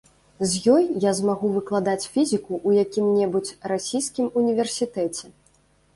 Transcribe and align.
З 0.51 0.61
ёй 0.75 0.87
я 1.03 1.11
змагу 1.19 1.51
выкладаць 1.57 2.09
фізіку 2.15 2.53
ў 2.67 2.85
якім-небудзь 2.85 3.55
расійскім 3.73 4.33
універсітэце. 4.45 5.25